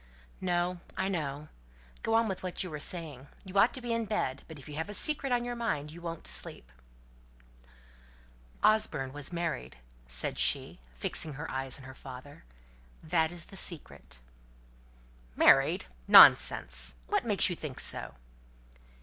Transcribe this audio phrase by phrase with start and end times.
[0.41, 0.79] "No.
[0.97, 1.49] I know.
[2.01, 3.27] Go on with what you were saying.
[3.45, 6.01] You ought to be in bed; but if you've a secret on your mind you
[6.01, 6.71] won't sleep."
[8.63, 9.77] "Osborne was married,"
[10.07, 12.45] said she, fixing her eyes on her father.
[13.03, 14.17] "That is the secret."
[15.35, 15.85] "Married!
[16.07, 16.95] Nonsense.
[17.05, 18.15] What makes you think so?"